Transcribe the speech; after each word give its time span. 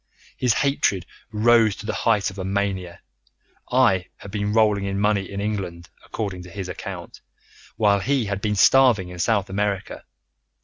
His 0.35 0.55
hatred 0.55 1.05
rose 1.31 1.75
to 1.75 1.85
the 1.85 1.93
height 1.93 2.31
of 2.31 2.39
a 2.39 2.43
mania. 2.43 3.03
I 3.71 4.07
had 4.17 4.31
been 4.31 4.51
rolling 4.51 4.85
in 4.85 4.99
money 4.99 5.29
in 5.29 5.39
England, 5.39 5.91
according 6.03 6.41
to 6.41 6.49
his 6.49 6.67
account, 6.67 7.21
while 7.75 7.99
he 7.99 8.25
had 8.25 8.41
been 8.41 8.55
starving 8.55 9.09
in 9.09 9.19
South 9.19 9.47
America. 9.47 10.03